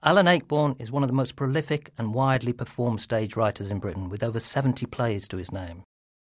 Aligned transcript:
Alan 0.00 0.26
Ayckbourn 0.26 0.80
is 0.80 0.92
one 0.92 1.02
of 1.02 1.08
the 1.08 1.14
most 1.14 1.34
prolific 1.34 1.90
and 1.98 2.14
widely 2.14 2.52
performed 2.52 3.00
stage 3.00 3.34
writers 3.34 3.68
in 3.68 3.80
Britain, 3.80 4.08
with 4.08 4.22
over 4.22 4.38
70 4.38 4.86
plays 4.86 5.26
to 5.26 5.38
his 5.38 5.50
name. 5.50 5.82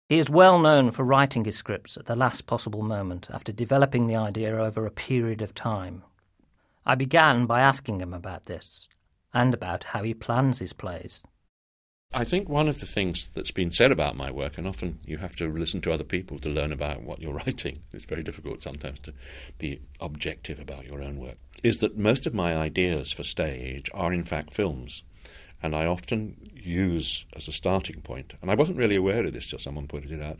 He 0.09 0.21
is 0.21 0.31
well 0.31 0.61
known 0.61 0.93
for 0.93 1.03
writing 1.03 1.45
his 1.45 1.57
scripts 1.57 1.97
at 1.97 2.07
the 2.07 2.15
last 2.15 2.47
possible 2.47 2.83
moment 2.83 3.29
after 3.33 3.51
developing 3.51 4.07
the 4.07 4.15
idea 4.15 4.57
over 4.57 4.87
a 4.87 4.93
period 4.93 5.43
of 5.43 5.55
time. 5.55 6.05
I 6.87 6.95
began 6.95 7.47
by 7.47 7.61
asking 7.61 8.01
him 8.01 8.15
about 8.15 8.45
this 8.45 8.89
and 9.35 9.53
about 9.53 9.85
how 9.85 10.05
he 10.05 10.15
plans 10.15 10.61
his 10.61 10.73
plays. 10.73 11.25
I 12.15 12.25
think 12.25 12.49
one 12.49 12.69
of 12.69 12.79
the 12.79 12.87
things 12.87 13.29
that's 13.35 13.51
been 13.51 13.73
said 13.73 13.91
about 13.91 14.17
my 14.17 14.31
work, 14.31 14.57
and 14.57 14.69
often 14.69 15.01
you 15.05 15.19
have 15.19 15.35
to 15.37 15.49
listen 15.49 15.81
to 15.83 15.93
other 15.93 16.05
people 16.05 16.39
to 16.39 16.49
learn 16.49 16.73
about 16.73 17.03
what 17.03 17.21
you're 17.21 17.35
writing, 17.45 17.79
it's 17.93 18.05
very 18.05 18.23
difficult 18.23 18.63
sometimes 18.63 19.01
to 19.01 19.13
be 19.59 19.83
objective 20.01 20.61
about 20.61 20.87
your 20.87 21.03
own 21.03 21.19
work, 21.19 21.37
is 21.63 21.79
that 21.79 21.99
most 21.99 22.27
of 22.27 22.35
my 22.35 22.57
ideas 22.57 23.13
for 23.13 23.25
stage 23.25 23.91
are 23.95 24.13
in 24.13 24.25
fact 24.25 24.55
films. 24.55 25.03
And 25.63 25.75
I 25.75 25.87
often 25.87 26.37
use 26.55 27.27
as 27.35 27.49
a 27.49 27.53
starting 27.53 28.01
point, 28.01 28.35
and 28.41 28.51
I 28.51 28.55
wasn't 28.55 28.79
really 28.79 28.95
aware 28.95 29.25
of 29.25 29.33
this 29.33 29.51
till 29.51 29.59
someone 29.59 29.89
pointed 29.89 30.13
it 30.13 30.23
out, 30.23 30.39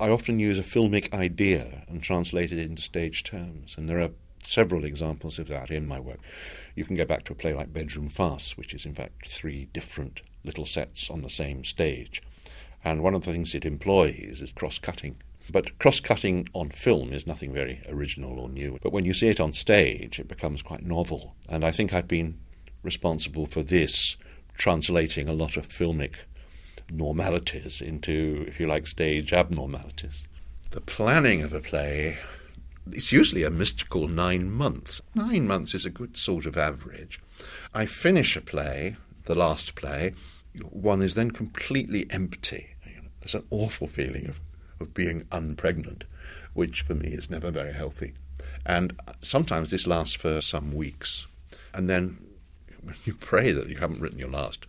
I 0.00 0.08
often 0.08 0.38
use 0.38 0.58
a 0.58 0.62
filmic 0.62 1.12
idea 1.12 1.84
and 1.86 2.02
translate 2.02 2.50
it 2.50 2.58
into 2.58 2.80
stage 2.80 3.24
terms. 3.24 3.74
And 3.76 3.88
there 3.88 4.00
are 4.00 4.10
several 4.42 4.84
examples 4.84 5.38
of 5.38 5.48
that 5.48 5.70
in 5.70 5.86
my 5.86 6.00
work. 6.00 6.20
You 6.74 6.84
can 6.84 6.96
go 6.96 7.04
back 7.04 7.24
to 7.24 7.32
a 7.32 7.36
play 7.36 7.52
like 7.52 7.72
Bedroom 7.72 8.08
Farce, 8.08 8.56
which 8.56 8.74
is 8.74 8.84
in 8.86 8.94
fact 8.94 9.28
three 9.28 9.68
different 9.72 10.22
little 10.44 10.66
sets 10.66 11.10
on 11.10 11.22
the 11.22 11.30
same 11.30 11.64
stage. 11.64 12.22
And 12.84 13.02
one 13.02 13.14
of 13.14 13.24
the 13.24 13.32
things 13.32 13.54
it 13.54 13.64
employs 13.64 14.42
is 14.42 14.52
cross 14.52 14.78
cutting. 14.78 15.16
But 15.50 15.78
cross 15.78 16.00
cutting 16.00 16.48
on 16.52 16.70
film 16.70 17.12
is 17.12 17.26
nothing 17.26 17.52
very 17.52 17.82
original 17.88 18.38
or 18.38 18.48
new. 18.48 18.78
But 18.82 18.92
when 18.92 19.04
you 19.04 19.12
see 19.12 19.28
it 19.28 19.40
on 19.40 19.52
stage, 19.52 20.18
it 20.18 20.28
becomes 20.28 20.62
quite 20.62 20.84
novel. 20.84 21.34
And 21.48 21.64
I 21.64 21.70
think 21.70 21.92
I've 21.92 22.08
been 22.08 22.38
responsible 22.82 23.46
for 23.46 23.62
this, 23.62 24.16
translating 24.56 25.28
a 25.28 25.34
lot 25.34 25.56
of 25.56 25.68
filmic 25.68 26.14
normalities 26.90 27.80
into, 27.80 28.44
if 28.46 28.58
you 28.58 28.66
like, 28.66 28.86
stage 28.86 29.32
abnormalities. 29.32 30.24
The 30.70 30.80
planning 30.80 31.42
of 31.42 31.52
a 31.52 31.60
play 31.60 32.18
it's 32.90 33.12
usually 33.12 33.44
a 33.44 33.50
mystical 33.50 34.08
nine 34.08 34.50
months. 34.50 35.00
Nine 35.14 35.46
months 35.46 35.74
is 35.74 35.86
a 35.86 35.90
good 35.90 36.16
sort 36.16 36.46
of 36.46 36.58
average. 36.58 37.20
I 37.72 37.86
finish 37.86 38.36
a 38.36 38.40
play, 38.40 38.96
the 39.24 39.34
last 39.34 39.74
play, 39.74 40.12
one 40.70 41.02
is 41.02 41.14
then 41.14 41.30
completely 41.30 42.06
empty. 42.10 42.68
There's 43.20 43.34
an 43.34 43.46
awful 43.50 43.86
feeling 43.86 44.26
of, 44.26 44.40
of 44.80 44.94
being 44.94 45.24
unpregnant, 45.32 46.04
which 46.52 46.82
for 46.82 46.94
me 46.94 47.08
is 47.08 47.30
never 47.30 47.50
very 47.50 47.72
healthy. 47.72 48.12
And 48.66 48.98
sometimes 49.22 49.70
this 49.70 49.86
lasts 49.86 50.14
for 50.14 50.40
some 50.40 50.72
weeks. 50.72 51.26
And 51.72 51.88
then 51.88 52.18
you 53.04 53.14
pray 53.14 53.52
that 53.52 53.68
you 53.68 53.76
haven't 53.76 54.00
written 54.00 54.18
your 54.18 54.30
last. 54.30 54.66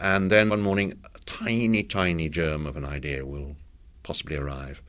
And 0.00 0.30
then 0.30 0.50
one 0.50 0.62
morning, 0.62 0.94
a 1.14 1.18
tiny, 1.20 1.82
tiny 1.82 2.28
germ 2.28 2.66
of 2.66 2.76
an 2.76 2.84
idea 2.84 3.24
will 3.24 3.56
possibly 4.02 4.36
arrive. 4.36 4.82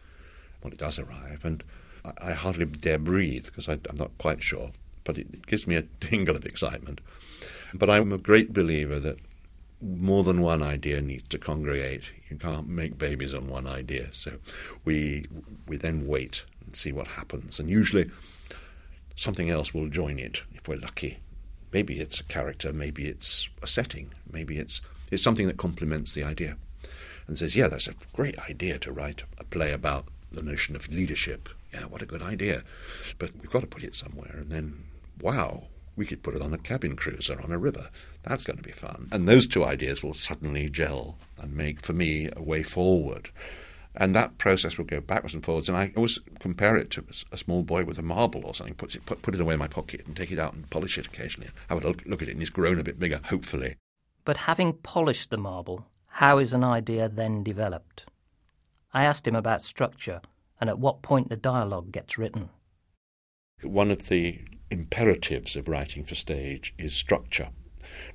Well, 0.61 0.73
it 0.73 0.79
does 0.79 0.99
arrive. 0.99 1.45
And 1.45 1.63
I, 2.21 2.33
hardly 2.33 2.65
dare 2.65 2.97
breathe 2.97 3.45
because 3.45 3.67
I'm 3.67 3.81
not 3.97 4.17
quite 4.17 4.43
sure, 4.43 4.71
but 5.03 5.17
it, 5.17 5.27
it 5.33 5.47
gives 5.47 5.67
me 5.67 5.75
a 5.75 5.81
tingle 6.01 6.35
of 6.35 6.45
excitement. 6.45 7.01
But 7.73 7.89
I'm 7.89 8.11
a 8.11 8.17
great 8.17 8.53
believer 8.53 8.99
that 8.99 9.17
more 9.81 10.23
than 10.23 10.41
one 10.41 10.63
idea 10.63 11.01
needs 11.01 11.27
to 11.29 11.37
congregate. 11.37 12.11
You 12.29 12.37
can't 12.37 12.67
make 12.67 12.97
babies 12.97 13.33
on 13.33 13.47
one 13.47 13.67
idea. 13.67 14.09
So 14.11 14.37
we 14.85 15.25
we 15.67 15.77
then 15.77 16.07
wait 16.07 16.45
and 16.65 16.75
see 16.75 16.91
what 16.91 17.07
happens. 17.07 17.59
And 17.59 17.69
usually 17.69 18.09
something 19.15 19.49
else 19.49 19.73
will 19.73 19.89
join 19.89 20.19
it 20.19 20.41
if 20.53 20.67
we're 20.67 20.77
lucky. 20.77 21.19
Maybe 21.71 21.99
it's 21.99 22.19
a 22.19 22.23
character, 22.23 22.71
maybe 22.71 23.07
it's 23.07 23.49
a 23.61 23.67
setting, 23.67 24.13
maybe 24.31 24.57
it's 24.57 24.81
it's 25.11 25.23
something 25.23 25.47
that 25.47 25.57
complements 25.57 26.13
the 26.13 26.23
idea. 26.23 26.57
And 27.27 27.37
says, 27.37 27.57
yeah, 27.57 27.67
that's 27.67 27.87
a 27.87 27.95
great 28.13 28.39
idea 28.49 28.79
to 28.79 28.91
write 28.91 29.23
a 29.37 29.43
play 29.43 29.73
about 29.73 30.05
the 30.31 30.41
notion 30.41 30.77
of 30.77 30.87
leadership 30.89 31.49
yeah, 31.73 31.85
what 31.85 32.01
a 32.01 32.05
good 32.05 32.21
idea. 32.21 32.63
But 33.19 33.31
we've 33.39 33.51
got 33.51 33.61
to 33.61 33.67
put 33.67 33.83
it 33.83 33.95
somewhere. 33.95 34.35
And 34.37 34.49
then, 34.49 34.83
wow, 35.21 35.65
we 35.97 36.05
could 36.05 36.23
put 36.23 36.35
it 36.35 36.41
on 36.41 36.53
a 36.53 36.57
cabin 36.57 36.95
cruiser 36.95 37.41
on 37.41 37.51
a 37.51 37.57
river. 37.57 37.89
That's 38.23 38.45
going 38.45 38.57
to 38.57 38.63
be 38.63 38.71
fun. 38.71 39.09
And 39.11 39.27
those 39.27 39.47
two 39.47 39.65
ideas 39.65 40.03
will 40.03 40.13
suddenly 40.13 40.69
gel 40.69 41.17
and 41.41 41.55
make, 41.55 41.85
for 41.85 41.93
me, 41.93 42.29
a 42.35 42.41
way 42.41 42.63
forward. 42.63 43.29
And 43.95 44.15
that 44.15 44.37
process 44.37 44.77
will 44.77 44.85
go 44.85 45.01
backwards 45.01 45.33
and 45.33 45.43
forwards. 45.43 45.67
And 45.67 45.77
I 45.77 45.91
always 45.95 46.19
compare 46.39 46.77
it 46.77 46.91
to 46.91 47.03
a 47.31 47.37
small 47.37 47.63
boy 47.63 47.83
with 47.83 47.97
a 47.97 48.03
marble 48.03 48.45
or 48.45 48.53
something, 48.53 48.75
puts 48.75 48.95
it, 48.95 49.05
put, 49.07 49.23
put 49.23 49.33
it 49.33 49.41
away 49.41 49.55
in 49.55 49.59
my 49.59 49.67
pocket 49.67 50.05
and 50.05 50.15
take 50.15 50.31
it 50.31 50.37
out 50.37 50.53
and 50.53 50.69
polish 50.69 50.99
it 50.99 51.07
occasionally. 51.07 51.49
Have 51.67 51.83
a 51.83 51.87
look, 51.87 52.03
look 52.05 52.21
at 52.21 52.29
it, 52.29 52.33
and 52.33 52.41
it's 52.41 52.51
grown 52.51 52.79
a 52.79 52.83
bit 52.83 52.99
bigger, 52.99 53.19
hopefully. 53.25 53.75
But 54.23 54.37
having 54.37 54.73
polished 54.73 55.31
the 55.31 55.37
marble, 55.37 55.87
how 56.05 56.37
is 56.37 56.53
an 56.53 56.63
idea 56.63 57.09
then 57.09 57.43
developed? 57.43 58.05
I 58.93 59.03
asked 59.03 59.27
him 59.27 59.35
about 59.35 59.63
structure 59.63 60.21
and 60.61 60.69
at 60.69 60.79
what 60.79 61.01
point 61.01 61.29
the 61.29 61.35
dialogue 61.35 61.91
gets 61.91 62.17
written. 62.17 62.49
One 63.63 63.89
of 63.89 64.07
the 64.09 64.39
imperatives 64.69 65.55
of 65.55 65.67
writing 65.67 66.03
for 66.03 66.15
stage 66.15 66.73
is 66.77 66.93
structure. 66.93 67.49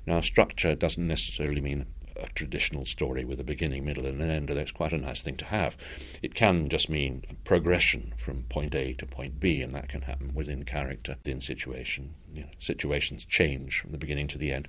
Now, 0.05 0.21
structure 0.21 0.75
doesn't 0.75 1.07
necessarily 1.07 1.61
mean 1.61 1.85
a 2.15 2.27
traditional 2.29 2.85
story 2.85 3.25
with 3.25 3.39
a 3.39 3.43
beginning, 3.43 3.85
middle, 3.85 4.05
and 4.05 4.21
an 4.21 4.29
end, 4.29 4.49
although 4.49 4.61
it's 4.61 4.71
quite 4.71 4.93
a 4.93 4.97
nice 4.97 5.21
thing 5.21 5.35
to 5.37 5.45
have. 5.45 5.75
It 6.21 6.35
can 6.35 6.69
just 6.69 6.89
mean 6.89 7.23
progression 7.43 8.13
from 8.17 8.43
point 8.43 8.75
A 8.75 8.93
to 8.93 9.05
point 9.05 9.39
B, 9.39 9.61
and 9.61 9.71
that 9.71 9.89
can 9.89 10.03
happen 10.03 10.33
within 10.33 10.63
character, 10.63 11.15
within 11.23 11.41
situation. 11.41 12.13
You 12.33 12.43
know, 12.43 12.49
situations 12.59 13.25
change 13.25 13.79
from 13.79 13.91
the 13.91 13.97
beginning 13.97 14.27
to 14.29 14.37
the 14.37 14.53
end. 14.53 14.67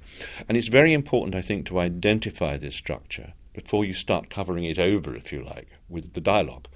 And 0.49 0.57
it's 0.57 0.69
very 0.69 0.93
important, 0.93 1.35
I 1.35 1.43
think, 1.43 1.67
to 1.67 1.79
identify 1.79 2.57
this 2.57 2.75
structure 2.75 3.35
before 3.53 3.85
you 3.85 3.93
start 3.93 4.31
covering 4.31 4.65
it 4.65 4.79
over, 4.79 5.15
if 5.15 5.33
you 5.33 5.43
like, 5.43 5.69
with 5.89 6.15
the 6.15 6.21
dialogue. 6.21 6.67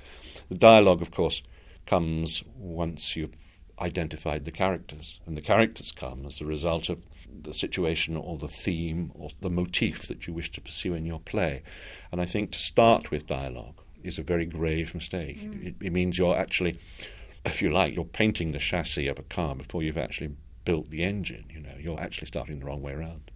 The 0.49 0.59
dialogue, 0.59 1.03
of 1.03 1.11
course, 1.11 1.43
comes 1.87 2.45
once 2.57 3.17
you've 3.17 3.35
identified 3.81 4.45
the 4.45 4.51
characters, 4.51 5.21
and 5.27 5.37
the 5.37 5.43
characters 5.43 5.93
come 5.93 6.27
as 6.27 6.41
a 6.41 6.45
result 6.45 6.89
of 6.89 6.99
the 7.43 7.55
situation 7.55 8.17
or 8.17 8.37
the 8.37 8.49
theme 8.49 9.13
or 9.15 9.31
the 9.41 9.51
motif 9.51 10.09
that 10.09 10.27
you 10.27 10.33
wish 10.33 10.51
to 10.53 10.61
pursue 10.61 10.95
in 10.95 11.07
your 11.07 11.21
play. 11.21 11.63
And 12.11 12.21
I 12.21 12.27
think 12.27 12.51
to 12.53 12.59
start 12.59 13.11
with 13.11 13.27
dialogue 13.27 13.81
is 14.03 14.19
a 14.19 14.23
very 14.23 14.47
grave 14.47 14.95
mistake. 14.95 15.39
Mm. 15.39 15.67
It, 15.67 15.75
it 15.81 15.93
means 15.93 16.19
you're 16.19 16.37
actually, 16.37 16.79
if 17.45 17.63
you 17.63 17.71
like, 17.71 17.95
you're 17.95 18.05
painting 18.05 18.53
the 18.53 18.59
chassis 18.59 19.09
of 19.09 19.19
a 19.19 19.23
car 19.23 19.55
before 19.55 19.83
you've 19.83 19.99
actually 19.99 20.35
built 20.65 20.91
the 20.91 21.03
engine. 21.03 21.47
You 21.51 21.61
know, 21.61 21.75
you're 21.79 22.01
actually 22.01 22.27
starting 22.27 22.61
the 22.61 22.67
wrong 22.67 22.83
way 22.83 22.93
around. 22.93 23.31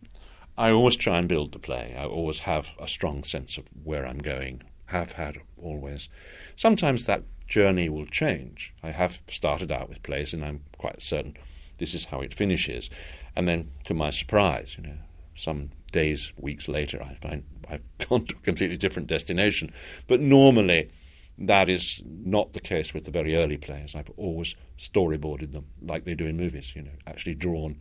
I 0.57 0.71
always 0.71 0.97
try 0.97 1.19
and 1.19 1.29
build 1.29 1.53
the 1.53 1.59
play. 1.59 1.95
I 1.99 2.05
always 2.05 2.41
have 2.41 2.73
a 2.79 2.87
strong 2.87 3.25
sense 3.25 3.57
of 3.57 3.65
where 3.85 4.07
I'm 4.07 4.19
going, 4.19 4.63
have 4.87 5.13
had 5.13 5.39
always. 5.57 6.09
Sometimes 6.57 7.07
that 7.07 7.23
journey 7.53 7.91
will 7.91 8.07
change. 8.07 8.73
I 8.83 8.93
have 8.93 9.21
started 9.29 9.71
out 9.71 9.91
with 9.91 10.03
plays, 10.03 10.33
and 10.33 10.43
I'm 10.43 10.63
quite 10.79 11.03
certain 11.03 11.37
this 11.77 11.93
is 11.93 12.07
how 12.07 12.21
it 12.23 12.33
finishes. 12.33 12.89
And 13.37 13.47
then, 13.47 13.71
to 13.85 13.93
my 13.93 14.09
surprise, 14.09 14.77
you 14.79 14.85
know, 14.85 14.99
some 15.37 15.69
days, 15.91 16.33
weeks 16.39 16.67
later, 16.67 17.03
I 17.03 17.15
find 17.17 17.45
I've 17.69 17.83
gone 18.09 18.25
to 18.25 18.37
a 18.37 18.41
completely 18.41 18.79
different 18.79 19.09
destination. 19.09 19.71
But 20.07 20.21
normally, 20.21 20.89
that 21.37 21.69
is 21.69 22.01
not 22.07 22.55
the 22.55 22.61
case 22.61 22.95
with 22.95 23.05
the 23.05 23.11
very 23.11 23.37
early 23.37 23.59
plays. 23.59 23.95
I've 23.95 24.11
always 24.17 24.55
storyboarded 24.79 25.53
them 25.53 25.67
like 25.83 26.05
they 26.05 26.15
do 26.15 26.25
in 26.27 26.39
movies, 26.39 26.75
you 26.75 26.83
know, 26.83 26.97
actually 27.07 27.35
drawn 27.35 27.77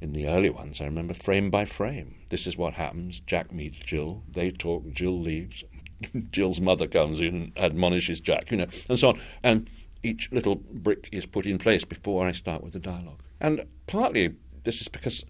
in 0.00 0.12
the 0.12 0.28
early 0.28 0.50
ones. 0.50 0.80
I 0.80 0.84
remember 0.84 1.14
frame 1.14 1.50
by 1.50 1.64
frame. 1.64 2.14
This 2.30 2.46
is 2.46 2.56
what 2.56 2.74
happens. 2.74 3.18
Jack 3.18 3.52
meets 3.52 3.78
Jill. 3.78 4.22
They 4.30 4.52
talk. 4.52 4.88
Jill 4.92 5.18
leaves. 5.18 5.64
Jill's 6.30 6.60
mother 6.60 6.86
comes 6.86 7.20
in, 7.20 7.52
admonishes 7.56 8.20
Jack, 8.20 8.50
you 8.50 8.56
know, 8.58 8.66
and 8.88 8.98
so 8.98 9.10
on. 9.10 9.20
And 9.42 9.68
each 10.02 10.30
little 10.32 10.56
brick 10.56 11.08
is 11.12 11.26
put 11.26 11.46
in 11.46 11.58
place 11.58 11.84
before 11.84 12.26
I 12.26 12.32
start 12.32 12.62
with 12.62 12.72
the 12.72 12.78
dialogue. 12.78 13.20
And 13.40 13.64
partly 13.86 14.34
this 14.64 14.80
is 14.80 14.88
because 14.88 15.24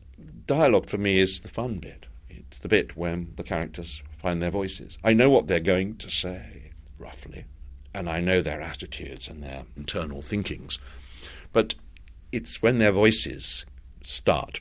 dialogue 0.46 0.88
for 0.88 0.98
me 0.98 1.18
is 1.18 1.40
the 1.40 1.48
fun 1.48 1.78
bit. 1.78 2.06
It's 2.28 2.58
the 2.58 2.68
bit 2.68 2.96
when 2.96 3.32
the 3.36 3.42
characters 3.42 4.02
find 4.18 4.42
their 4.42 4.50
voices. 4.50 4.98
I 5.04 5.12
know 5.12 5.30
what 5.30 5.46
they're 5.46 5.60
going 5.60 5.96
to 5.96 6.10
say, 6.10 6.72
roughly, 6.98 7.44
and 7.94 8.08
I 8.08 8.20
know 8.20 8.42
their 8.42 8.60
attitudes 8.60 9.28
and 9.28 9.42
their 9.42 9.64
internal 9.76 10.22
thinkings. 10.22 10.78
But 11.52 11.74
it's 12.32 12.62
when 12.62 12.78
their 12.78 12.92
voices 12.92 13.64
start 14.02 14.60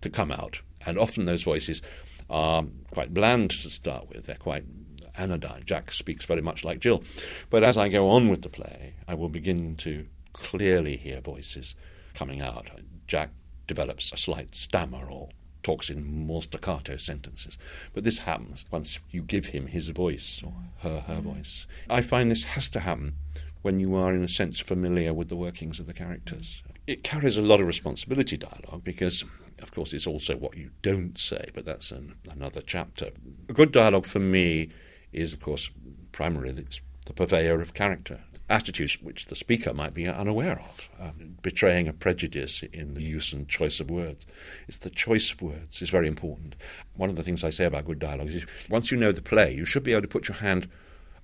to 0.00 0.10
come 0.10 0.30
out, 0.30 0.60
and 0.84 0.98
often 0.98 1.24
those 1.24 1.42
voices 1.42 1.82
are 2.28 2.64
quite 2.90 3.14
bland 3.14 3.50
to 3.50 3.70
start 3.70 4.08
with. 4.08 4.26
They're 4.26 4.36
quite 4.36 4.81
anodyne. 5.16 5.62
Jack 5.64 5.92
speaks 5.92 6.24
very 6.24 6.42
much 6.42 6.64
like 6.64 6.80
Jill. 6.80 7.02
But 7.50 7.64
as 7.64 7.76
I 7.76 7.88
go 7.88 8.08
on 8.08 8.28
with 8.28 8.42
the 8.42 8.48
play, 8.48 8.94
I 9.06 9.14
will 9.14 9.28
begin 9.28 9.76
to 9.76 10.06
clearly 10.32 10.96
hear 10.96 11.20
voices 11.20 11.74
coming 12.14 12.40
out. 12.40 12.68
Jack 13.06 13.30
develops 13.66 14.12
a 14.12 14.16
slight 14.16 14.54
stammer 14.54 15.10
or 15.10 15.28
talks 15.62 15.90
in 15.90 16.26
more 16.26 16.42
staccato 16.42 16.96
sentences. 16.96 17.56
But 17.92 18.04
this 18.04 18.18
happens 18.18 18.64
once 18.70 18.98
you 19.10 19.22
give 19.22 19.46
him 19.46 19.66
his 19.66 19.88
voice 19.88 20.42
or 20.44 20.52
her 20.78 21.00
her 21.00 21.20
mm. 21.20 21.34
voice. 21.34 21.66
I 21.88 22.02
find 22.02 22.30
this 22.30 22.44
has 22.44 22.68
to 22.70 22.80
happen 22.80 23.14
when 23.62 23.78
you 23.78 23.94
are 23.94 24.12
in 24.12 24.24
a 24.24 24.28
sense 24.28 24.58
familiar 24.58 25.14
with 25.14 25.28
the 25.28 25.36
workings 25.36 25.78
of 25.78 25.86
the 25.86 25.94
characters. 25.94 26.62
it 26.86 27.04
carries 27.04 27.38
a 27.38 27.42
lot 27.42 27.60
of 27.60 27.66
responsibility, 27.66 28.36
dialogue, 28.36 28.82
because, 28.82 29.24
of 29.60 29.72
course, 29.72 29.92
it's 29.92 30.06
also 30.06 30.36
what 30.36 30.56
you 30.56 30.70
don't 30.82 31.16
say, 31.16 31.48
but 31.54 31.64
that's 31.64 31.92
an, 31.92 32.14
another 32.30 32.60
chapter. 32.60 33.10
A 33.48 33.52
good 33.52 33.70
dialogue 33.72 34.06
for 34.06 34.18
me 34.18 34.70
is, 35.12 35.34
of 35.34 35.40
course, 35.40 35.70
primarily 36.10 36.66
the 37.06 37.12
purveyor 37.12 37.60
of 37.60 37.74
character, 37.74 38.20
attitudes 38.48 39.00
which 39.00 39.26
the 39.26 39.34
speaker 39.34 39.72
might 39.72 39.94
be 39.94 40.06
unaware 40.06 40.60
of, 40.60 40.90
um, 41.00 41.36
betraying 41.42 41.88
a 41.88 41.92
prejudice 41.92 42.62
in 42.72 42.94
the 42.94 43.02
use 43.02 43.32
and 43.32 43.48
choice 43.48 43.80
of 43.80 43.90
words. 43.90 44.26
It's 44.68 44.78
the 44.78 44.90
choice 44.90 45.32
of 45.32 45.42
words 45.42 45.82
is 45.82 45.90
very 45.90 46.08
important. 46.08 46.56
One 46.94 47.10
of 47.10 47.16
the 47.16 47.22
things 47.22 47.42
I 47.42 47.50
say 47.50 47.64
about 47.64 47.86
good 47.86 47.98
dialogue 47.98 48.28
is 48.28 48.46
once 48.68 48.90
you 48.90 48.96
know 48.96 49.12
the 49.12 49.22
play, 49.22 49.54
you 49.54 49.64
should 49.64 49.82
be 49.82 49.92
able 49.92 50.02
to 50.02 50.08
put 50.08 50.28
your 50.28 50.36
hand 50.36 50.68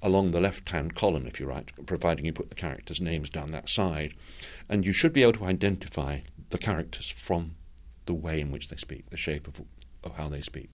along 0.00 0.31
the 0.31 0.41
left 0.41 0.70
hand 0.70 0.94
column, 0.94 1.26
if 1.26 1.41
you 1.41 1.46
write, 1.46 1.73
providing 1.87 2.25
you 2.25 2.32
put 2.32 2.49
the 2.49 2.55
characters' 2.55 3.00
names 3.00 3.31
down 3.31 3.50
that 3.50 3.69
side, 3.69 4.14
and 4.69 4.87
you 4.87 4.93
should 4.93 5.12
be 5.12 5.23
able 5.23 5.32
to 5.32 5.44
identify 5.44 6.20
the 6.50 6.58
characters 6.58 7.11
from 7.11 7.56
the 8.06 8.14
way 8.14 8.41
in 8.41 8.50
which 8.50 8.69
they 8.69 8.76
speak, 8.76 9.11
the 9.11 9.17
shape 9.17 9.46
of, 9.49 9.61
of 10.05 10.17
how 10.17 10.29
they 10.29 10.41
speak 10.41 10.70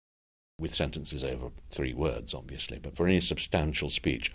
with 0.58 0.74
sentences 0.74 1.24
over 1.24 1.50
three 1.70 1.92
words, 1.94 2.32
obviously, 2.32 2.78
but 2.78 2.96
for 2.96 3.06
any 3.06 3.20
substantial 3.20 3.90
speech, 3.90 4.32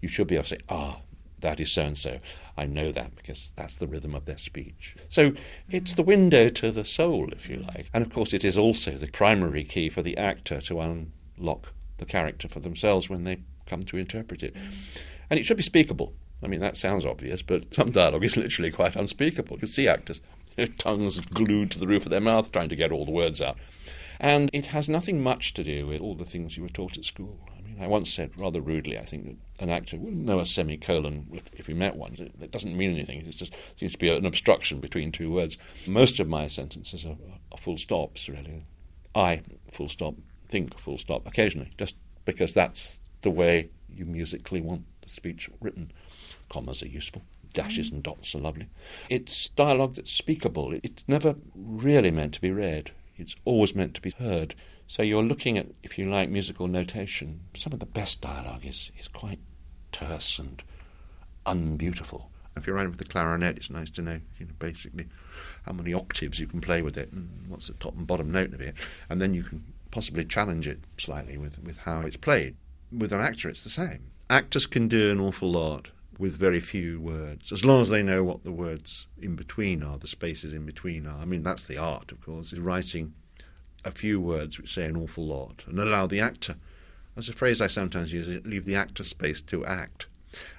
you 0.00 0.08
should 0.08 0.26
be 0.26 0.34
able 0.34 0.44
to 0.44 0.50
say, 0.50 0.60
ah, 0.68 0.98
that 1.40 1.60
is 1.60 1.72
so 1.72 1.82
and 1.82 1.96
so. 1.96 2.18
I 2.56 2.66
know 2.66 2.92
that 2.92 3.16
because 3.16 3.52
that's 3.56 3.74
the 3.74 3.86
rhythm 3.86 4.14
of 4.14 4.26
their 4.26 4.38
speech. 4.38 4.96
So 5.08 5.32
it's 5.70 5.94
the 5.94 6.02
window 6.02 6.48
to 6.48 6.70
the 6.70 6.84
soul, 6.84 7.32
if 7.32 7.48
you 7.48 7.64
like. 7.74 7.88
And 7.92 8.04
of 8.04 8.12
course, 8.12 8.32
it 8.32 8.44
is 8.44 8.58
also 8.58 8.92
the 8.92 9.08
primary 9.08 9.64
key 9.64 9.88
for 9.88 10.02
the 10.02 10.16
actor 10.16 10.60
to 10.62 10.80
unlock 10.80 11.72
the 11.98 12.06
character 12.06 12.48
for 12.48 12.60
themselves 12.60 13.08
when 13.08 13.24
they 13.24 13.40
come 13.66 13.82
to 13.84 13.96
interpret 13.96 14.42
it. 14.42 14.54
And 15.30 15.40
it 15.40 15.44
should 15.44 15.56
be 15.56 15.62
speakable. 15.62 16.14
I 16.42 16.46
mean, 16.46 16.60
that 16.60 16.76
sounds 16.76 17.06
obvious, 17.06 17.40
but 17.40 17.72
some 17.72 17.90
dialogue 17.90 18.24
is 18.24 18.36
literally 18.36 18.70
quite 18.70 18.96
unspeakable. 18.96 19.56
You 19.56 19.60
can 19.60 19.68
see 19.68 19.88
actors, 19.88 20.20
tongues 20.78 21.18
glued 21.20 21.70
to 21.70 21.78
the 21.78 21.86
roof 21.86 22.04
of 22.04 22.10
their 22.10 22.20
mouth 22.20 22.52
trying 22.52 22.68
to 22.68 22.76
get 22.76 22.92
all 22.92 23.06
the 23.06 23.10
words 23.10 23.40
out. 23.40 23.56
And 24.20 24.50
it 24.52 24.66
has 24.66 24.88
nothing 24.88 25.22
much 25.22 25.54
to 25.54 25.64
do 25.64 25.86
with 25.86 26.00
all 26.00 26.14
the 26.14 26.24
things 26.24 26.56
you 26.56 26.62
were 26.62 26.68
taught 26.68 26.96
at 26.96 27.04
school. 27.04 27.38
I 27.56 27.62
mean, 27.62 27.76
I 27.80 27.86
once 27.86 28.12
said 28.12 28.30
rather 28.36 28.60
rudely, 28.60 28.98
I 28.98 29.04
think, 29.04 29.26
that 29.26 29.64
an 29.64 29.70
actor 29.70 29.96
wouldn't 29.96 30.24
know 30.24 30.40
a 30.40 30.46
semicolon 30.46 31.40
if, 31.54 31.66
he 31.66 31.74
met 31.74 31.96
one. 31.96 32.14
It, 32.40 32.50
doesn't 32.50 32.76
mean 32.76 32.92
anything. 32.92 33.26
It 33.26 33.36
just 33.36 33.54
seems 33.76 33.92
to 33.92 33.98
be 33.98 34.08
an 34.08 34.26
obstruction 34.26 34.80
between 34.80 35.12
two 35.12 35.30
words. 35.30 35.58
Most 35.86 36.20
of 36.20 36.28
my 36.28 36.46
sentences 36.46 37.04
are, 37.04 37.16
are 37.52 37.58
full 37.58 37.78
stops, 37.78 38.28
really. 38.28 38.64
I, 39.14 39.42
full 39.70 39.88
stop, 39.88 40.14
think, 40.48 40.78
full 40.78 40.98
stop, 40.98 41.26
occasionally, 41.26 41.70
just 41.78 41.96
because 42.24 42.54
that's 42.54 43.00
the 43.22 43.30
way 43.30 43.70
you 43.88 44.04
musically 44.04 44.60
want 44.60 44.84
the 45.02 45.10
speech 45.10 45.48
written. 45.60 45.92
Commas 46.48 46.82
are 46.82 46.88
useful. 46.88 47.22
Dashes 47.52 47.90
and 47.90 48.02
dots 48.02 48.34
are 48.34 48.38
lovely. 48.38 48.68
It's 49.08 49.48
dialogue 49.50 49.94
that's 49.94 50.12
speakable. 50.12 50.76
It's 50.82 51.04
never 51.06 51.36
really 51.54 52.10
meant 52.10 52.34
to 52.34 52.40
be 52.40 52.50
read. 52.50 52.90
It's 53.16 53.36
always 53.44 53.74
meant 53.74 53.94
to 53.94 54.00
be 54.00 54.10
heard. 54.18 54.54
So 54.86 55.02
you're 55.02 55.22
looking 55.22 55.56
at, 55.56 55.66
if 55.82 55.98
you 55.98 56.08
like, 56.08 56.28
musical 56.28 56.68
notation. 56.68 57.40
Some 57.54 57.72
of 57.72 57.80
the 57.80 57.86
best 57.86 58.20
dialogue 58.20 58.66
is, 58.66 58.90
is 58.98 59.08
quite 59.08 59.38
terse 59.92 60.38
and 60.38 60.62
unbeautiful. 61.46 62.30
If 62.56 62.66
you're 62.66 62.76
writing 62.76 62.90
with 62.90 62.98
the 62.98 63.04
clarinet, 63.04 63.56
it's 63.56 63.70
nice 63.70 63.90
to 63.92 64.02
know, 64.02 64.20
you 64.38 64.46
know, 64.46 64.52
basically 64.58 65.06
how 65.64 65.72
many 65.72 65.92
octaves 65.92 66.38
you 66.38 66.46
can 66.46 66.60
play 66.60 66.82
with 66.82 66.96
it 66.96 67.12
and 67.12 67.28
what's 67.48 67.66
the 67.66 67.74
top 67.74 67.96
and 67.96 68.06
bottom 68.06 68.30
note 68.30 68.54
of 68.54 68.60
it. 68.60 68.76
And 69.08 69.20
then 69.20 69.34
you 69.34 69.42
can 69.42 69.64
possibly 69.90 70.24
challenge 70.24 70.68
it 70.68 70.80
slightly 70.98 71.36
with, 71.36 71.62
with 71.64 71.78
how 71.78 72.00
it's 72.02 72.16
played. 72.16 72.56
With 72.92 73.12
an 73.12 73.20
actor, 73.20 73.48
it's 73.48 73.64
the 73.64 73.70
same. 73.70 74.10
Actors 74.30 74.66
can 74.66 74.86
do 74.86 75.10
an 75.10 75.20
awful 75.20 75.50
lot 75.50 75.90
with 76.18 76.36
very 76.36 76.60
few 76.60 77.00
words, 77.00 77.52
as 77.52 77.64
long 77.64 77.82
as 77.82 77.90
they 77.90 78.02
know 78.02 78.22
what 78.24 78.44
the 78.44 78.52
words 78.52 79.06
in 79.20 79.36
between 79.36 79.82
are, 79.82 79.98
the 79.98 80.06
spaces 80.06 80.52
in 80.52 80.66
between 80.66 81.06
are. 81.06 81.18
I 81.18 81.24
mean, 81.24 81.42
that's 81.42 81.66
the 81.66 81.78
art, 81.78 82.12
of 82.12 82.20
course, 82.20 82.52
is 82.52 82.60
writing 82.60 83.14
a 83.84 83.90
few 83.90 84.20
words 84.20 84.58
which 84.58 84.74
say 84.74 84.86
an 84.86 84.96
awful 84.96 85.24
lot 85.24 85.64
and 85.66 85.78
allow 85.78 86.06
the 86.06 86.20
actor. 86.20 86.56
There's 87.14 87.28
a 87.28 87.32
phrase 87.32 87.60
I 87.60 87.68
sometimes 87.68 88.12
use: 88.12 88.28
leave 88.44 88.64
the 88.64 88.76
actor 88.76 89.04
space 89.04 89.42
to 89.42 89.64
act. 89.64 90.06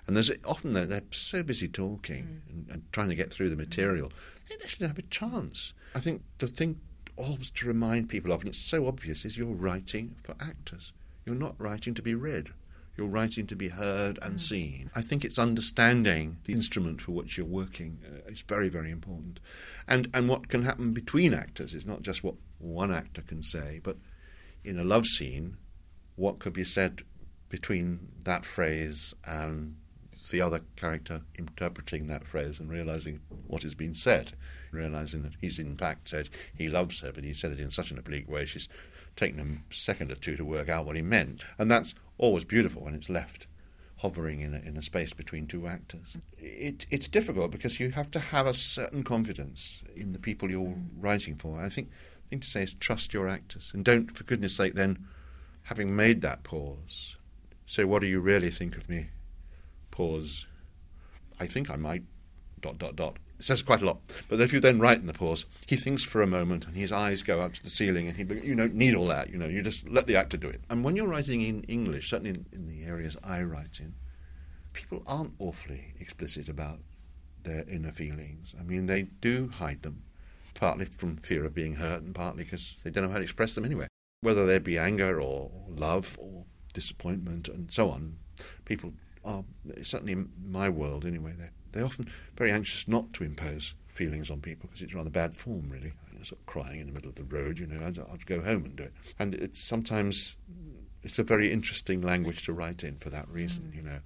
And 0.07 0.16
there's 0.16 0.31
often 0.46 0.74
they're, 0.74 0.86
they're 0.86 1.02
so 1.12 1.44
busy 1.44 1.68
talking 1.68 2.24
mm. 2.24 2.50
and, 2.50 2.69
and, 2.69 2.94
trying 2.94 3.10
to 3.10 3.16
get 3.16 3.31
through 3.31 3.50
the 3.50 3.56
material, 3.58 4.12
they 4.48 4.56
actually 4.56 4.88
don't 4.88 4.96
have 4.96 5.00
a 5.00 5.10
chance. 5.10 5.74
I 5.96 6.00
think 6.00 6.22
the 6.38 6.48
thing 6.48 6.80
always 7.18 7.50
to 7.50 7.68
remind 7.68 8.10
people 8.10 8.31
of, 8.31 8.42
and 8.42 8.50
it's 8.50 8.58
so 8.58 8.88
obvious, 8.88 9.25
is 9.25 9.38
you're 9.38 9.48
writing 9.48 10.16
for 10.24 10.36
actors. 10.40 10.94
You're 11.25 11.36
not 11.36 11.56
writing 11.60 11.94
to 11.96 12.01
be 12.01 12.16
read. 12.16 12.50
You're 12.98 13.08
writing 13.08 13.46
to 13.48 13.56
be 13.56 13.70
heard 13.70 14.20
and 14.22 14.36
mm. 14.36 14.40
seen. 14.40 14.90
I 14.96 15.02
think 15.02 15.26
it's 15.26 15.38
understanding 15.38 16.38
the 16.46 16.54
instrument 16.54 17.02
for 17.02 17.12
which 17.12 17.38
you're 17.38 17.46
working 17.46 18.00
uh, 18.06 18.32
is 18.32 18.42
very, 18.42 18.70
very 18.70 18.92
important. 18.92 19.40
And, 19.88 20.10
and 20.14 20.30
what 20.30 20.48
can 20.48 20.64
happen 20.64 20.94
between 20.94 21.34
actors 21.34 21.74
is 21.74 21.86
not 21.86 22.02
just 22.02 22.24
what 22.24 22.36
one 22.60 22.92
actor 22.92 23.22
can 23.22 23.44
say, 23.44 23.82
but 23.84 23.98
in 24.64 24.80
a 24.80 24.84
love 24.84 25.06
scene, 25.06 25.58
what 26.16 26.40
could 26.40 26.54
be 26.54 26.64
said 26.64 27.04
between 27.50 28.12
that 28.24 28.46
phrase 28.46 29.14
and 29.26 29.76
the 30.32 30.42
other 30.42 30.62
character 30.76 31.22
interpreting 31.38 32.08
that 32.08 32.26
phrase 32.26 32.60
and 32.60 32.70
realizing 32.70 33.20
what 33.48 33.64
has 33.64 33.76
been 33.76 33.94
said, 33.94 34.32
realizing 34.72 35.24
that 35.24 35.34
he's 35.42 35.60
in 35.60 35.76
fact 35.78 36.10
said 36.10 36.30
he 36.58 36.70
loves 36.70 37.00
her, 37.02 37.12
but 37.12 37.24
he 37.24 37.34
said 37.34 37.52
it 37.52 37.60
in 37.60 37.70
such 37.70 37.92
an 37.92 38.00
oblique 38.00 38.30
way 38.30 38.46
she's 38.46 38.68
taken 39.16 39.40
a 39.40 39.74
second 39.74 40.12
or 40.12 40.16
two 40.16 40.36
to 40.36 40.46
work 40.46 40.70
out 40.70 40.86
what 40.86 40.96
he 40.96 41.02
meant. 41.02 41.46
And 41.58 41.70
that's 41.70 41.94
always 42.18 42.44
beautiful 42.44 42.84
when 42.84 42.96
it's 42.96 43.10
left 43.10 43.48
hovering 43.98 44.42
in 44.42 44.54
a, 44.54 44.60
in 44.60 44.76
a 44.78 44.82
space 44.82 45.14
between 45.14 45.48
two 45.48 45.68
actors. 45.68 46.18
It, 46.38 46.86
it's 46.92 47.08
difficult 47.08 47.52
because 47.52 47.80
you 47.80 47.92
have 47.92 48.12
to 48.12 48.20
have 48.20 48.46
a 48.46 48.54
certain 48.54 49.04
confidence 49.04 49.82
in 49.96 50.12
the 50.12 50.20
people 50.20 50.52
you're 50.52 50.76
writing 51.00 51.36
for. 51.36 51.62
I 51.62 51.70
think 51.70 51.90
the 51.90 52.30
thing 52.30 52.40
to 52.42 52.48
say 52.48 52.64
is 52.64 52.74
trust 52.74 53.14
your 53.14 53.30
actors 53.30 53.72
and 53.74 53.86
don't, 53.86 54.16
for 54.16 54.24
goodness 54.26 54.56
sake, 54.56 54.74
then, 54.74 55.08
having 55.64 55.96
made 55.96 56.22
that 56.22 56.44
pause, 56.44 57.18
say, 57.66 57.84
what 57.84 58.02
do 58.02 58.08
you 58.08 58.20
really 58.20 58.52
think 58.52 58.76
of 58.76 58.90
me? 58.90 59.08
Pause. 59.92 60.46
I 61.40 61.48
think 61.48 61.70
I 61.70 61.76
might. 61.76 62.04
Dot 62.62 62.78
dot 62.78 62.96
dot. 62.96 63.18
Says 63.40 63.62
quite 63.62 63.82
a 63.82 63.86
lot. 63.86 64.00
But 64.30 64.40
if 64.40 64.54
you 64.54 64.60
then 64.60 64.80
write 64.80 65.00
in 65.00 65.08
the 65.08 65.14
pause, 65.14 65.46
he 65.68 65.76
thinks 65.76 66.04
for 66.04 66.22
a 66.22 66.28
moment 66.28 66.66
and 66.66 66.76
his 66.76 66.92
eyes 66.92 67.22
go 67.22 67.42
up 67.42 67.54
to 67.54 67.64
the 67.64 67.70
ceiling 67.70 68.08
and 68.08 68.16
he, 68.16 68.48
you 68.48 68.56
don't 68.56 68.76
need 68.76 68.96
all 68.96 69.08
that, 69.08 69.30
you 69.30 69.38
know, 69.38 69.48
you 69.48 69.62
just 69.62 69.90
let 69.90 70.08
the 70.08 70.16
actor 70.16 70.38
do 70.38 70.48
it. 70.48 70.62
And 70.70 70.84
when 70.84 70.96
you're 70.96 71.08
writing 71.08 71.42
in 71.42 71.64
English, 71.64 72.10
certainly 72.10 72.30
in, 72.30 72.46
in 72.54 72.66
the 72.66 72.86
areas 72.86 73.18
I 73.24 73.42
write 73.42 73.80
in, 73.80 73.94
people 74.72 75.04
aren't 75.06 75.34
awfully 75.40 75.94
explicit 76.00 76.48
about 76.48 76.80
their 77.44 77.66
inner 77.70 77.92
feelings. 77.92 78.56
I 78.60 78.64
mean, 78.64 78.86
they 78.86 79.04
do 79.04 79.50
hide 79.50 79.82
them, 79.82 80.04
partly 80.54 80.86
from 80.86 81.18
fear 81.18 81.46
of 81.46 81.54
being 81.54 81.76
hurt 81.76 82.04
and 82.04 82.16
partly 82.16 82.44
because 82.44 82.76
they 82.84 82.90
don't 82.90 83.06
know 83.06 83.12
how 83.12 83.18
to 83.18 83.24
express 83.24 83.56
them 83.56 83.66
anyway. 83.66 83.88
Whether 84.22 84.46
they 84.46 84.60
be 84.60 84.77
anger 84.77 85.22
or 85.22 85.51
love 85.68 86.18
or 86.20 86.46
disappointment 86.74 87.48
and 87.48 87.72
so 87.72 87.89
on, 87.89 88.18
people 88.65 88.94
are, 89.24 89.44
certainly 89.84 90.13
in 90.13 90.30
my 90.44 90.70
world 90.70 91.06
anyway, 91.06 91.34
they're 91.38 91.51
they're 91.75 91.86
often 91.86 92.10
very 92.36 92.51
anxious 92.51 92.88
not 92.88 93.12
to 93.13 93.24
impose 93.24 93.75
feelings 93.88 94.32
on 94.32 94.41
people 94.41 94.67
because 94.67 94.82
it's 94.82 94.94
rather 94.94 95.10
bad 95.10 95.36
form, 95.36 95.70
really. 95.70 95.94
Sort 96.24 96.39
of 96.39 96.46
crying 96.48 96.79
in 96.79 96.88
the 96.88 96.94
middle 96.94 97.10
of 97.10 97.15
the 97.15 97.24
road, 97.24 97.60
you 97.60 97.67
know, 97.67 97.86
I'd, 97.86 98.00
I'd 98.00 98.25
go 98.25 98.41
home 98.41 98.65
and 98.65 98.75
do 98.75 98.84
it. 98.84 98.94
And 99.20 99.36
it's 99.36 99.62
sometimes 99.62 100.36
it's 101.03 101.20
a 101.20 101.24
very 101.24 101.51
interesting 101.51 102.01
language 102.01 102.44
to 102.46 102.53
write 102.53 102.84
in 102.84 102.98
for 102.98 103.12
that 103.12 103.29
reason, 103.29 103.65
mm. 103.65 103.75
you 103.75 103.84
know. 103.84 104.00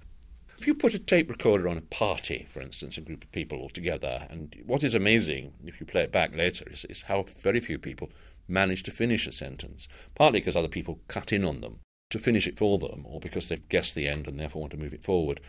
If 0.58 0.66
you 0.66 0.74
put 0.74 0.92
a 0.92 0.98
tape 0.98 1.30
recorder 1.30 1.66
on 1.66 1.78
a 1.78 1.82
party, 1.82 2.46
for 2.50 2.60
instance, 2.60 2.98
a 2.98 3.00
group 3.00 3.24
of 3.24 3.32
people 3.32 3.58
all 3.58 3.70
together, 3.70 4.26
and 4.28 4.54
what 4.66 4.84
is 4.84 4.94
amazing, 4.94 5.54
if 5.64 5.80
you 5.80 5.86
play 5.86 6.02
it 6.02 6.12
back 6.12 6.36
later, 6.36 6.66
is, 6.70 6.84
is 6.90 7.00
how 7.00 7.24
very 7.38 7.60
few 7.60 7.78
people 7.78 8.10
manage 8.46 8.82
to 8.82 8.90
finish 8.90 9.26
a 9.26 9.32
sentence, 9.32 9.88
partly 10.14 10.40
because 10.40 10.56
other 10.56 10.68
people 10.68 11.00
cut 11.08 11.32
in 11.32 11.42
on 11.42 11.62
them 11.62 11.80
to 12.10 12.18
finish 12.18 12.46
it 12.46 12.58
for 12.58 12.78
them, 12.78 13.06
or 13.06 13.18
because 13.18 13.48
they've 13.48 13.68
guessed 13.70 13.94
the 13.94 14.06
end 14.06 14.26
and 14.28 14.38
therefore 14.38 14.60
want 14.60 14.72
to 14.72 14.78
move 14.78 14.92
it 14.92 15.02
forward. 15.02 15.40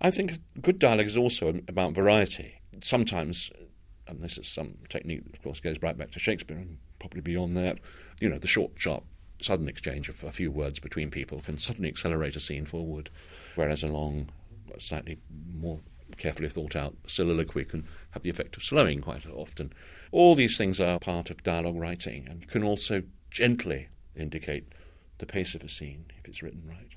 I 0.00 0.10
think 0.10 0.38
good 0.60 0.78
dialogue 0.78 1.06
is 1.06 1.16
also 1.16 1.60
about 1.68 1.94
variety. 1.94 2.60
Sometimes, 2.82 3.50
and 4.06 4.20
this 4.20 4.38
is 4.38 4.46
some 4.46 4.74
technique 4.88 5.24
that, 5.24 5.34
of 5.34 5.42
course, 5.42 5.60
goes 5.60 5.80
right 5.80 5.96
back 5.96 6.10
to 6.12 6.18
Shakespeare 6.18 6.58
and 6.58 6.78
probably 6.98 7.20
beyond 7.20 7.56
that, 7.56 7.78
you 8.20 8.28
know, 8.28 8.38
the 8.38 8.46
short, 8.46 8.72
sharp, 8.76 9.04
sudden 9.40 9.68
exchange 9.68 10.08
of 10.08 10.22
a 10.24 10.32
few 10.32 10.50
words 10.50 10.78
between 10.78 11.10
people 11.10 11.40
can 11.40 11.58
suddenly 11.58 11.88
accelerate 11.88 12.36
a 12.36 12.40
scene 12.40 12.66
forward, 12.66 13.10
whereas 13.54 13.82
a 13.82 13.88
long, 13.88 14.28
slightly 14.78 15.18
more 15.54 15.80
carefully 16.16 16.48
thought 16.48 16.76
out 16.76 16.94
soliloquy 17.06 17.64
can 17.64 17.84
have 18.10 18.22
the 18.22 18.30
effect 18.30 18.56
of 18.56 18.62
slowing 18.62 19.00
quite 19.00 19.26
often. 19.26 19.72
All 20.12 20.34
these 20.34 20.56
things 20.56 20.80
are 20.80 20.98
part 20.98 21.30
of 21.30 21.42
dialogue 21.42 21.76
writing 21.76 22.26
and 22.28 22.46
can 22.48 22.62
also 22.62 23.02
gently 23.30 23.88
indicate 24.14 24.66
the 25.18 25.26
pace 25.26 25.54
of 25.54 25.62
a 25.62 25.68
scene 25.68 26.06
if 26.18 26.26
it's 26.26 26.42
written 26.42 26.62
right 26.66 26.92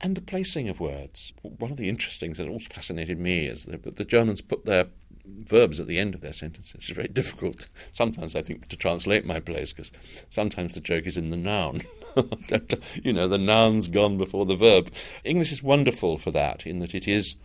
and 0.00 0.16
the 0.16 0.20
placing 0.20 0.68
of 0.68 0.80
words. 0.80 1.32
One 1.42 1.70
of 1.70 1.76
the 1.76 1.88
interesting 1.88 2.30
things 2.30 2.38
that 2.38 2.48
always 2.48 2.66
fascinated 2.66 3.18
me 3.18 3.46
is 3.46 3.64
that 3.64 3.96
the 3.96 4.04
Germans 4.04 4.40
put 4.40 4.64
their 4.64 4.86
verbs 5.26 5.78
at 5.80 5.86
the 5.86 5.98
end 5.98 6.14
of 6.14 6.20
their 6.20 6.32
sentences. 6.32 6.74
It's 6.74 6.90
very 6.90 7.08
difficult 7.08 7.68
sometimes, 7.92 8.34
I 8.34 8.42
think, 8.42 8.68
to 8.68 8.76
translate 8.76 9.26
my 9.26 9.40
plays 9.40 9.72
because 9.72 9.92
sometimes 10.30 10.74
the 10.74 10.80
joke 10.80 11.06
is 11.06 11.16
in 11.16 11.30
the 11.30 11.36
noun. 11.36 11.82
you 13.02 13.12
know, 13.12 13.28
the 13.28 13.38
noun's 13.38 13.88
gone 13.88 14.16
before 14.18 14.46
the 14.46 14.56
verb. 14.56 14.90
English 15.24 15.52
is 15.52 15.62
wonderful 15.62 16.18
for 16.18 16.30
that 16.30 16.66
in 16.66 16.78
that 16.78 16.94
it 16.94 17.06
is 17.06 17.36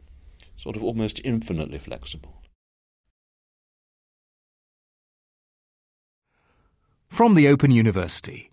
sort 0.55 0.75
of 0.75 0.83
almost 0.83 1.19
infinitely 1.23 1.79
flexible. 1.79 2.41
From 7.07 7.35
the 7.35 7.47
Open 7.47 7.69
University. 7.69 8.52